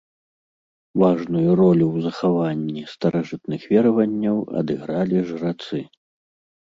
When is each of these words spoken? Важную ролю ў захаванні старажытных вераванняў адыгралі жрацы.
Важную 1.01 1.49
ролю 1.59 1.85
ў 1.95 1.97
захаванні 2.07 2.83
старажытных 2.95 3.61
вераванняў 3.75 4.37
адыгралі 4.63 5.17
жрацы. 5.29 5.79